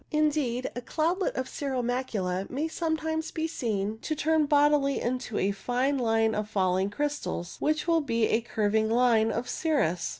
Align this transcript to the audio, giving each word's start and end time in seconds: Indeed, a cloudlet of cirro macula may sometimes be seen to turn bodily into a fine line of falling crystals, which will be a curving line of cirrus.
Indeed, 0.09 0.71
a 0.75 0.81
cloudlet 0.81 1.35
of 1.35 1.47
cirro 1.47 1.83
macula 1.83 2.49
may 2.49 2.67
sometimes 2.67 3.29
be 3.29 3.45
seen 3.45 3.99
to 3.99 4.15
turn 4.15 4.47
bodily 4.47 4.99
into 4.99 5.37
a 5.37 5.51
fine 5.51 5.99
line 5.99 6.33
of 6.33 6.49
falling 6.49 6.89
crystals, 6.89 7.57
which 7.59 7.85
will 7.87 8.01
be 8.01 8.25
a 8.25 8.41
curving 8.41 8.89
line 8.89 9.29
of 9.29 9.47
cirrus. 9.47 10.09